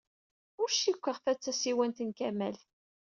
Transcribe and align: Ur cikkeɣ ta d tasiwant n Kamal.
Ur 0.61 0.69
cikkeɣ 0.79 1.17
ta 1.23 1.33
d 1.35 1.39
tasiwant 1.43 2.03
n 2.07 2.09
Kamal. 2.17 2.57